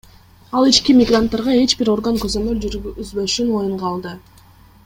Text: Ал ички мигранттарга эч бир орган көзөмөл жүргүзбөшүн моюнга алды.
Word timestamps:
Ал 0.59 0.69
ички 0.69 0.95
мигранттарга 1.01 1.53
эч 1.65 1.75
бир 1.83 1.93
орган 1.95 2.19
көзөмөл 2.25 2.57
жүргүзбөшүн 2.65 3.55
моюнга 3.55 3.93
алды. 3.95 4.19